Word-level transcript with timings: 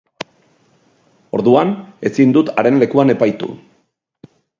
Orduan, 1.39 1.73
ezin 2.11 2.33
dut 2.37 2.49
haren 2.63 2.81
lekuan 2.85 3.15
epaitu. 3.17 3.51